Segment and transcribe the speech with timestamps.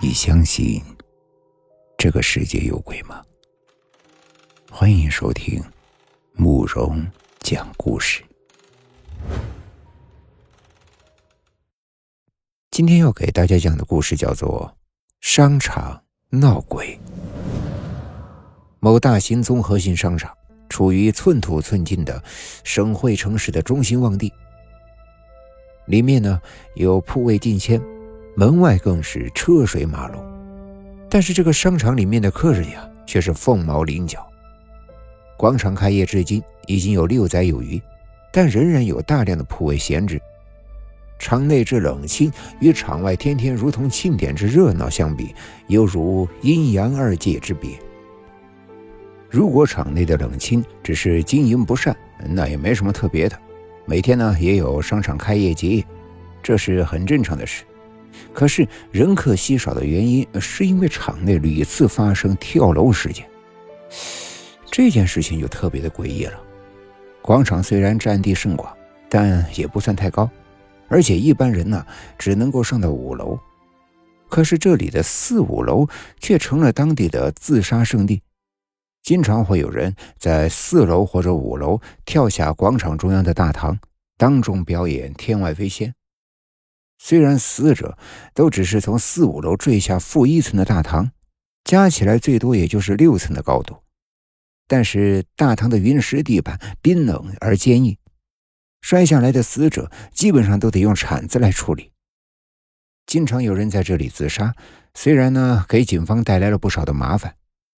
[0.00, 0.80] 你相信
[1.96, 3.20] 这个世界有鬼吗？
[4.70, 5.60] 欢迎收听
[6.34, 7.04] 慕容
[7.40, 8.22] 讲故事。
[12.70, 14.72] 今天要给大家讲的故事叫做
[15.20, 16.96] 《商场闹鬼》。
[18.78, 20.32] 某大型综合性商场
[20.68, 22.22] 处于寸土寸金的
[22.62, 24.32] 省会城市的中心旺地，
[25.86, 26.40] 里面呢
[26.76, 27.82] 有铺位近千。
[28.38, 30.24] 门外更是车水马龙，
[31.10, 34.24] 但是这个商场里面的客人呀，却是凤毛麟角。
[35.36, 37.82] 广场开业至今已经有六载有余，
[38.32, 40.22] 但仍然有大量的铺位闲置。
[41.18, 45.34] 场内之冷清，与场外天天如同庆典之热闹相比，
[45.66, 47.70] 犹如阴阳二界之别。
[49.28, 53.36] 如果场内的冷清只是经营不善，那也没什么特别的。
[53.84, 55.84] 每天呢，也有商场开业结业，
[56.40, 57.64] 这是很正常的事。
[58.32, 63.28] 可是人客稀少的原因，是因为场内屡次发生跳楼事件。
[64.70, 66.38] 这件事情就特别的诡异了。
[67.22, 68.72] 广场虽然占地甚广，
[69.08, 70.30] 但也不算太高，
[70.88, 71.84] 而且一般人呢
[72.18, 73.38] 只能够上到五楼。
[74.28, 75.86] 可是这里的四五楼
[76.20, 78.22] 却成了当地的自杀圣地，
[79.02, 83.78] 经常会有人在四楼或者五楼跳下广场中央的大堂，
[84.18, 85.94] 当众表演天外飞仙。
[86.98, 87.96] 虽然死者
[88.34, 91.12] 都只是从四五楼坠下负一层的大堂，
[91.64, 93.76] 加起来最多也就是六层的高度，
[94.66, 97.96] 但是大堂的云石地板冰冷而坚硬，
[98.80, 101.92] 摔下来的死者基本上都得用铲子来处理。
[103.06, 104.54] 经常有人在这里自杀，
[104.92, 107.36] 虽然呢给警方带来了不少的麻烦，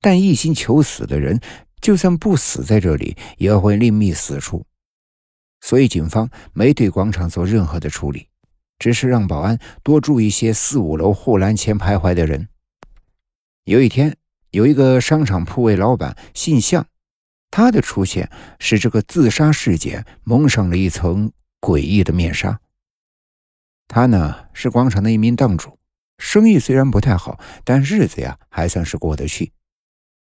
[0.00, 1.38] 但一心求死的人
[1.82, 4.64] 就算不死在这里，也会另觅死处，
[5.60, 8.29] 所以警方没对广场做任何的处理。
[8.80, 12.48] 只是让保安多注意些四五楼护栏前徘徊的人。
[13.64, 14.16] 有一天，
[14.50, 16.84] 有一个商场铺位老板姓向，
[17.50, 18.28] 他的出现
[18.58, 22.58] 使这个自杀事件蒙上了一层诡异的面纱。
[23.86, 25.78] 他呢是广场的一名档主，
[26.18, 29.52] 生意虽然不太好，但日子呀还算是过得去。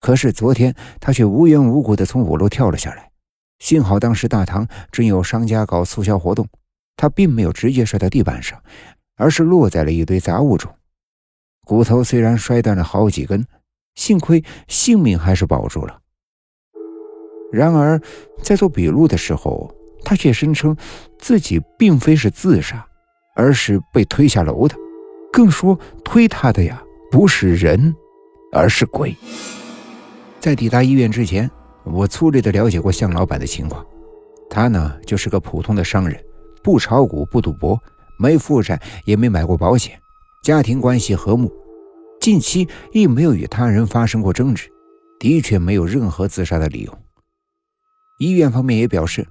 [0.00, 3.12] 可是昨天他却无缘无故的从五楼跳了下来，
[3.60, 6.48] 幸好当时大堂正有商家搞促销活动。
[6.96, 8.62] 他并没有直接摔到地板上，
[9.16, 10.72] 而是落在了一堆杂物中。
[11.64, 13.46] 骨头虽然摔断了好几根，
[13.94, 15.98] 幸亏性命还是保住了。
[17.52, 18.00] 然而，
[18.42, 19.70] 在做笔录的时候，
[20.04, 20.76] 他却声称
[21.18, 22.84] 自己并非是自杀，
[23.36, 24.74] 而是被推下楼的，
[25.32, 27.94] 更说推他的呀不是人，
[28.52, 29.14] 而是鬼。
[30.40, 31.48] 在抵达医院之前，
[31.84, 33.86] 我粗略的了解过向老板的情况，
[34.50, 36.18] 他呢就是个普通的商人。
[36.62, 37.80] 不炒股，不赌博，
[38.18, 39.98] 没负债，也没买过保险，
[40.42, 41.52] 家庭关系和睦，
[42.20, 44.68] 近期亦没有与他人发生过争执，
[45.18, 46.98] 的确没有任何自杀的理由。
[48.18, 49.26] 医院方面也表示，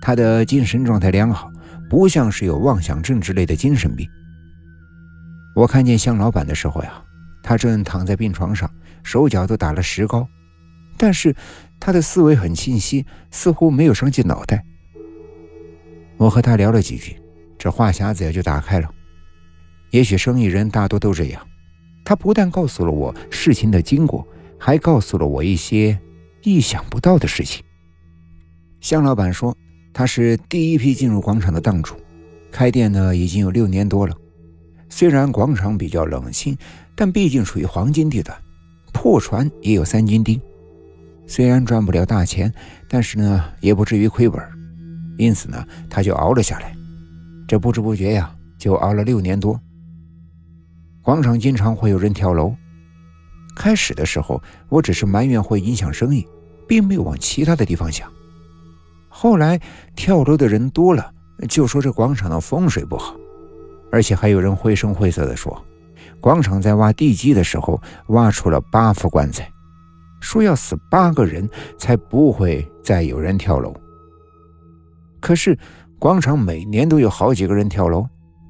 [0.00, 1.50] 他的精神状态良好，
[1.88, 4.08] 不像是有妄想症之类的精神病。
[5.54, 7.02] 我看见向老板的时候呀，
[7.42, 8.68] 他正躺在病床上，
[9.04, 10.26] 手脚都打了石膏，
[10.96, 11.36] 但是
[11.78, 14.64] 他的思维很清晰，似乎没有伤及脑袋。
[16.22, 17.16] 我和他聊了几句，
[17.58, 18.88] 这话匣子也就打开了。
[19.90, 21.44] 也许生意人大多都这样。
[22.04, 24.24] 他不但告诉了我事情的经过，
[24.56, 25.98] 还告诉了我一些
[26.42, 27.60] 意想不到的事情。
[28.80, 29.52] 向老板说，
[29.92, 31.96] 他是第一批进入广场的档主，
[32.52, 34.14] 开店呢已经有六年多了。
[34.88, 36.56] 虽然广场比较冷清，
[36.94, 38.40] 但毕竟属于黄金地段，
[38.92, 40.40] 破船也有三斤钉。
[41.26, 42.52] 虽然赚不了大钱，
[42.88, 44.40] 但是呢也不至于亏本。
[45.18, 46.74] 因此呢，他就熬了下来。
[47.46, 49.60] 这不知不觉呀，就熬了六年多。
[51.02, 52.54] 广场经常会有人跳楼。
[53.54, 56.26] 开始的时候，我只是埋怨会影响生意，
[56.66, 58.10] 并没有往其他的地方想。
[59.08, 59.60] 后来
[59.94, 61.12] 跳楼的人多了，
[61.48, 63.14] 就说这广场的风水不好，
[63.90, 65.62] 而且还有人绘声绘色地说，
[66.18, 69.46] 广场在挖地基的时候挖出了八副棺材，
[70.20, 73.74] 说要死八个人才不会再有人跳楼。
[75.22, 75.56] 可是，
[76.00, 78.04] 广场每年都有好几个人跳楼，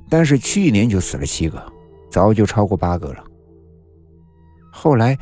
[0.08, 1.62] 但是去年就死了七个，
[2.10, 3.22] 早就超过八个了。
[4.72, 5.16] 后来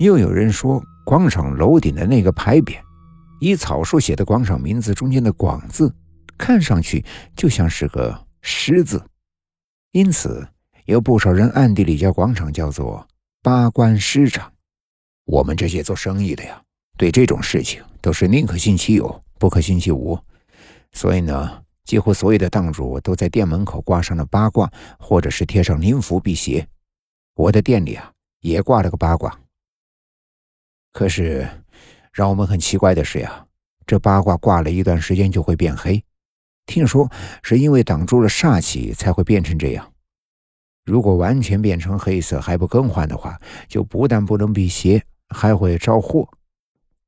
[0.00, 2.76] 又有人说，广场楼顶的那个牌匾，
[3.40, 5.94] 以草书写的广场名字中间的“广”字，
[6.36, 7.04] 看上去
[7.36, 9.00] 就像是个“狮”字，
[9.92, 10.44] 因此
[10.86, 13.06] 有不少人暗地里叫广场叫做
[13.44, 14.52] “八关狮场”。
[15.24, 16.60] 我们这些做生意的呀，
[16.98, 20.18] 对这种事情都是宁可信其有，不可信其无。
[20.96, 26.66] 所以呢，几乎所有的档主都在店门口挂上了八卦，或者是贴上灵符辟邪。
[27.34, 28.10] 我的店里啊
[28.40, 29.38] 也挂了个八卦。
[30.92, 31.46] 可是
[32.14, 33.46] 让我们很奇怪的是呀，
[33.86, 36.02] 这八卦挂了一段时间就会变黑，
[36.64, 39.92] 听说是因为挡住了煞气才会变成这样。
[40.86, 43.38] 如果完全变成黑色还不更换的话，
[43.68, 46.26] 就不但不能辟邪，还会招祸。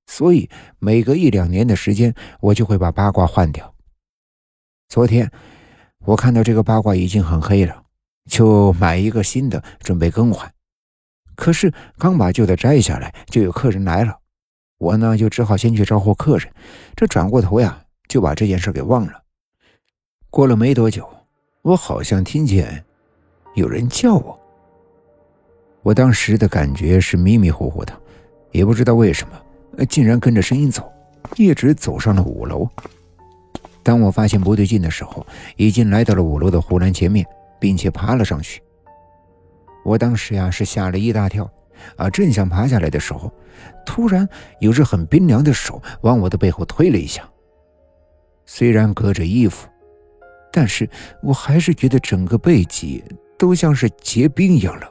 [0.07, 3.75] 所以每隔一两年的时间，我就会把八卦换掉。
[4.89, 5.31] 昨天
[6.07, 7.83] 我看到这个八卦已经很黑了，
[8.25, 10.51] 就买一个新的准备更换。
[11.37, 14.19] 可是刚把旧的摘下来，就有客人来了，
[14.79, 16.51] 我呢就只好先去招呼客人。
[16.97, 19.13] 这转过头呀，就把这件事给忘了。
[20.31, 21.07] 过了没多久，
[21.61, 22.83] 我好像听见。
[23.55, 24.41] 有人叫我，
[25.83, 27.93] 我当时的感觉是迷迷糊糊的，
[28.53, 30.91] 也不知道为什么，竟然跟着声音走，
[31.37, 32.67] 一直走上了五楼。
[33.89, 35.27] 当我发现不对劲的时候，
[35.57, 37.25] 已经来到了五楼的护栏前面，
[37.59, 38.63] 并且爬了上去。
[39.83, 41.51] 我当时呀是吓了一大跳，
[41.97, 43.33] 啊，正想爬下来的时候，
[43.87, 44.29] 突然
[44.61, 47.27] 有只很冰凉的手往我的背后推了一下。
[48.45, 49.67] 虽然隔着衣服，
[50.53, 50.87] 但是
[51.23, 53.03] 我还是觉得整个背脊。
[53.39, 54.91] 都像是结冰一样冷。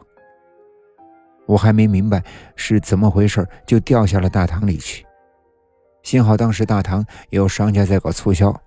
[1.45, 2.23] 我还没明白
[2.55, 5.05] 是怎么回事，就掉下了大堂里去。
[6.01, 8.57] 幸好当时大堂有商家在搞促销，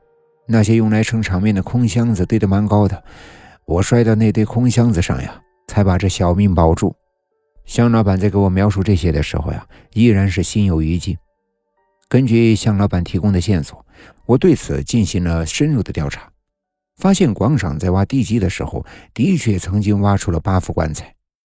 [0.53, 3.01] 那些用来盛场面的空箱子堆得蛮高的，
[3.67, 6.93] 我摔到那堆空箱子上呀，才把这小命保住。
[7.65, 11.17] 向老板在给我描述这些的时候呀，依然是心有余悸。
[12.09, 13.87] 根据向老板提供的线索，
[14.27, 16.29] 我对此进行了深入的调查。
[16.97, 21.15] 发现广场在挖地基的时候，的确曾经挖出了八副棺材。